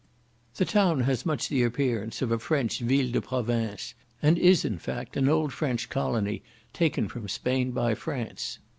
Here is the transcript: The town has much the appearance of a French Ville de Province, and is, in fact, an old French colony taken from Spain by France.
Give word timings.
The 0.55 0.65
town 0.65 1.01
has 1.01 1.27
much 1.27 1.47
the 1.47 1.61
appearance 1.61 2.23
of 2.23 2.31
a 2.31 2.39
French 2.39 2.79
Ville 2.79 3.11
de 3.11 3.21
Province, 3.21 3.93
and 4.19 4.39
is, 4.39 4.65
in 4.65 4.79
fact, 4.79 5.15
an 5.15 5.29
old 5.29 5.53
French 5.53 5.89
colony 5.89 6.41
taken 6.73 7.07
from 7.07 7.27
Spain 7.27 7.69
by 7.69 7.93
France. 7.93 8.57